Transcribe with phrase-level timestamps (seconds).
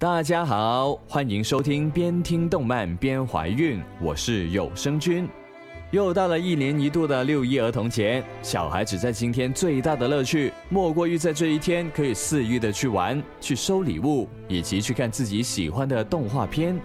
[0.00, 5.28] 大家好，欢迎收听边听动漫边怀孕，我是有声君。
[5.90, 16.80] 又到了一年一度的六一儿童节，小孩子在今天最大的乐趣，莫过于在这一天可以肆意的去玩、去收礼物，以及去看自己喜欢的动画片。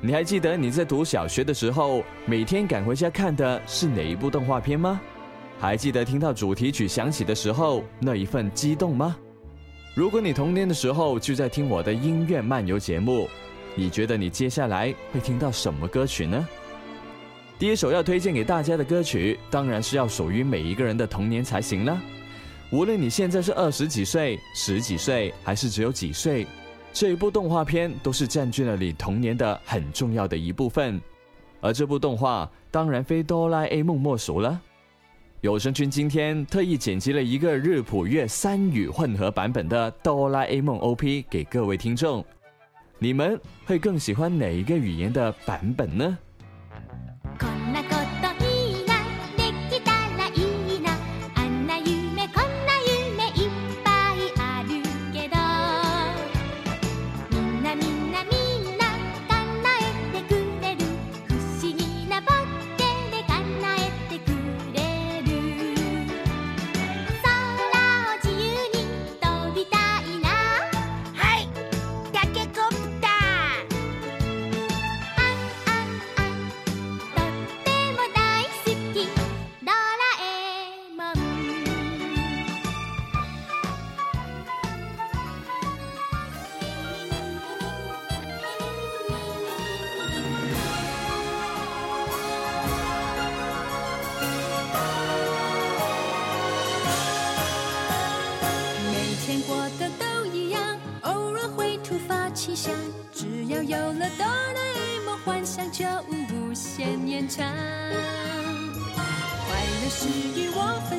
[0.00, 5.00] 你还记得你在读小学的时候，每天赶回家看的是哪一部动画片吗？
[5.60, 9.14] 还记得听到主题曲响起的时候那一份激动吗？
[10.00, 13.28] 如果你童年的时候就在听我的音乐漫游节目，
[13.74, 16.48] 你觉得你接下来会听到什么歌曲呢？
[17.58, 22.00] 第一首要推荐给大家的歌曲，当然是要属于每一个人的童年才行了。
[22.70, 26.46] 无论你现在是二十几岁、十几岁，还是只有几岁，
[26.94, 30.98] 这一部动画片都是占据了你童年的很重要的一部分。
[31.60, 34.58] 而这部动画，当然非哆啦 A 梦莫属了。
[35.42, 42.22] 有声君今天特意剪辑了一个日、普、越三语混合版本的《哆啦 A 梦》OP 给各位听众，
[42.98, 46.18] 你们会更喜欢哪一个语言的版本呢？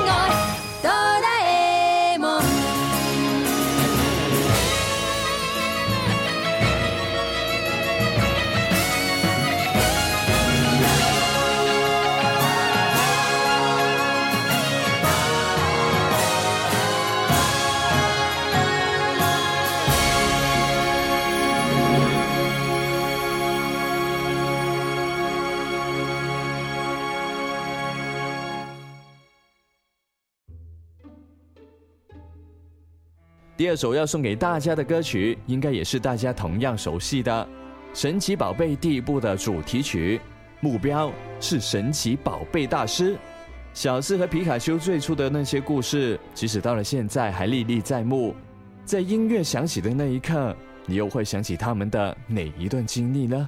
[33.68, 37.46] 这首要送给大家的歌曲，应该也是大家同样熟悉的
[38.00, 40.18] 《神奇宝贝》第一部的主题曲。
[40.60, 43.14] 目标是神奇宝贝大师，
[43.74, 48.34] 小智和皮卡丘最初的那些故事，即使到了现在还历历在目。
[48.86, 50.56] 在音乐响起的那一刻，
[50.86, 53.46] 你又会想起他们的哪一段经历呢？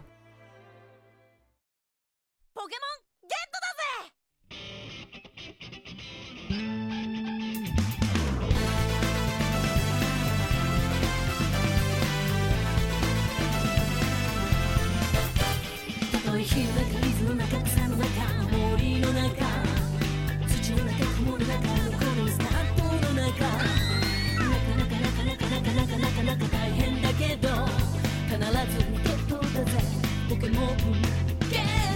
[30.40, 30.70] くも
[31.42, 31.89] 受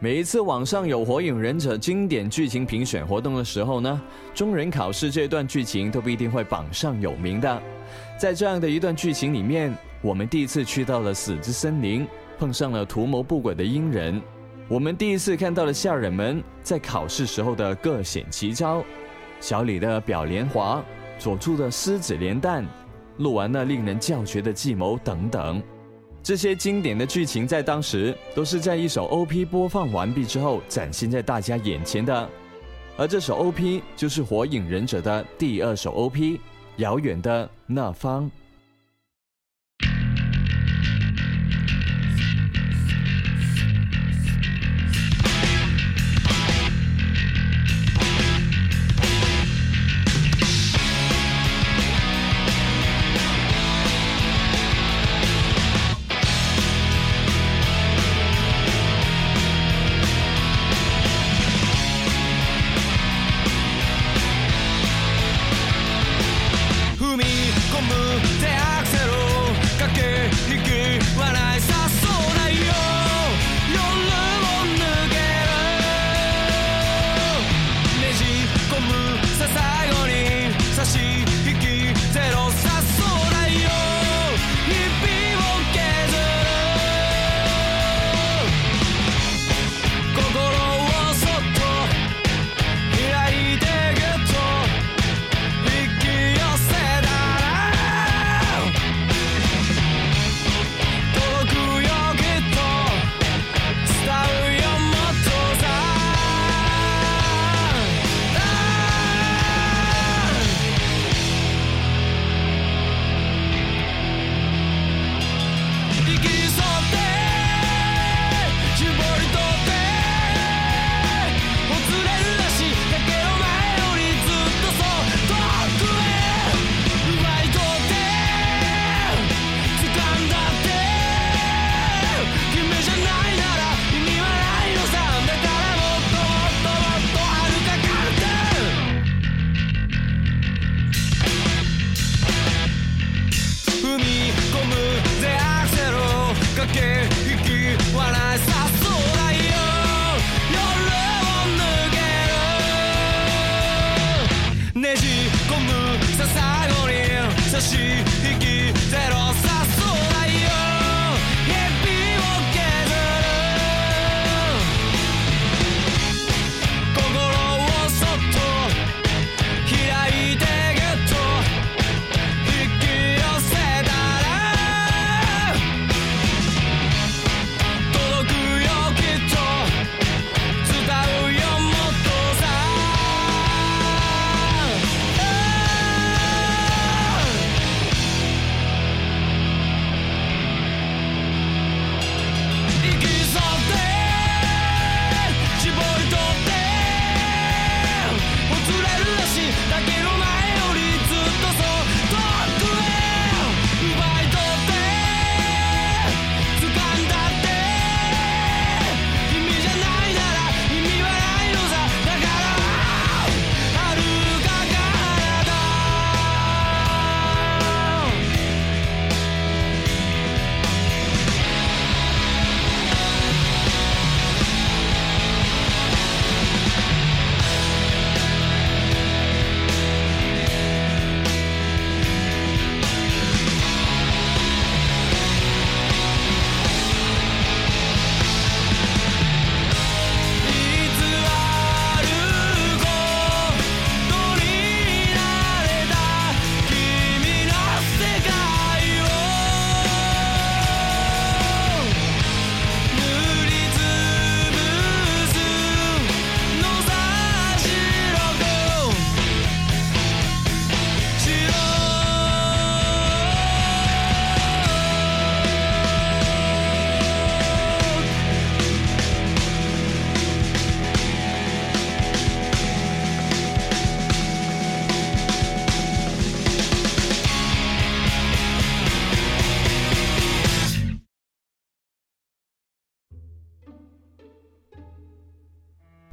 [0.00, 4.00] 每一次网上有《火影忍者》经典剧情评选活动的时候呢，
[4.32, 7.60] 中忍考试这段剧情都不一定会榜上有名的。
[8.16, 12.06] 在这样的一段剧情里面，我们第一次去到了死之森林，
[12.38, 14.20] 碰上了图谋不轨的阴人；
[14.68, 18.84] 我们第一次看到了下人们在考试时候的各显奇招，
[19.40, 20.80] 小李的表莲华，
[21.18, 22.64] 佐助的狮子连弹，
[23.16, 25.60] 鹿丸那令人叫绝的计谋等等。
[26.28, 32.28] 这些经典的剧情在当时都是在一首 OP 播放完毕之后展现在大家眼前的，
[32.98, 36.20] 而这首 OP 就是《火影忍者》的第二首 OP，
[36.76, 38.26] 《遥远的那方》。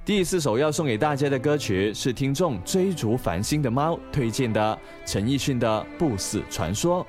[0.06, 7.04] 第四首要送给大家的歌曲是听众追逐繁星的猫推荐的陈奕迅的《不死传说》。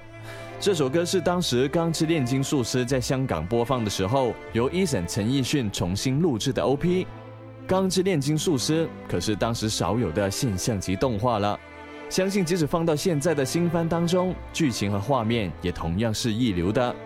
[0.59, 7.05] 这首歌是当时《钢之炼金术师》在香港播放的时候，由 Eason 陈奕迅重新录制的 OP。
[7.67, 11.59] 《钢之炼金术师》可是当时少有的现象级动画了，
[12.09, 16.97] 相信即使放到现在的新番当中，剧情和画面也同样是一流的。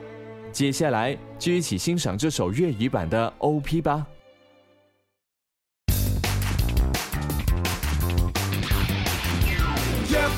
[0.53, 4.07] 接下来就一起欣赏这首粤语版的 OP 吧。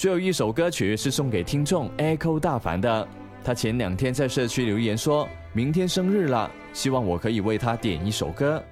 [0.01, 3.07] 最后一首歌曲是送给听众 Echo 大凡的，
[3.43, 8.63] 他前两天在社区留言说，明天生日了，希望我可以为他点一首歌，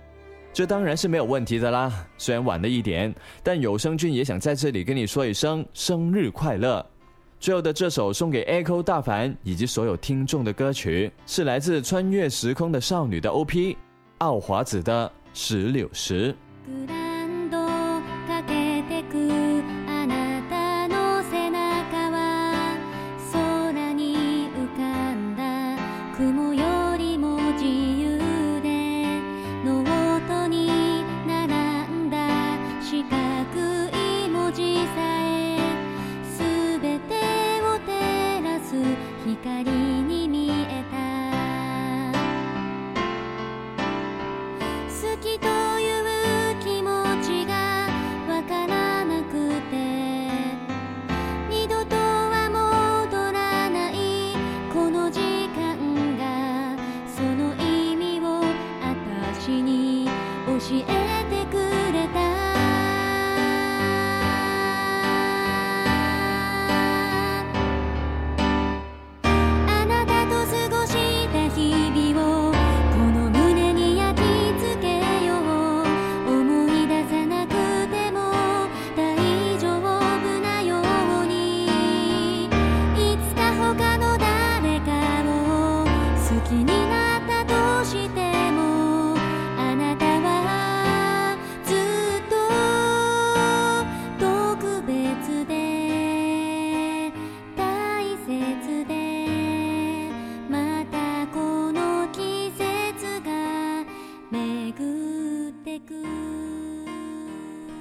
[0.52, 1.94] 这当然是没有问题的啦。
[2.18, 3.13] 虽然晚了一点，
[3.44, 6.84] 但有声君也想在这里跟你说一声生日快乐。
[7.39, 13.78] 最后的这首送给 Echo 大凡以及所有听众的歌曲，是来自穿越时空的少女的 O P，
[14.18, 15.06] 奥华子的
[15.39, 16.34] 《石榴石》。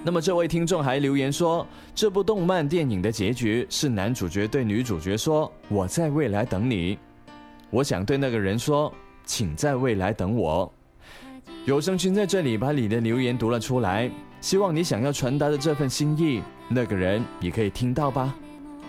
[0.09, 6.99] 那么这位听众还留言说，这部动漫电影的结局是男主角对女主角说：“我在未来等你。”
[7.69, 8.91] 我想对那个人说
[9.27, 10.73] ：“请在未来等我。”
[11.67, 16.41] 有声君在这里把你的留言读了出来，希望你想要传达的这份心意，
[16.71, 18.35] 那个人也可以听到吧。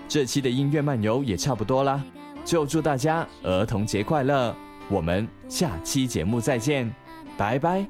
[0.07, 2.01] 这期的音乐漫游也差不多啦，
[2.45, 4.55] 就祝大家儿童节快乐！
[4.87, 6.89] 我们下期节目再见，
[7.37, 7.85] 拜拜。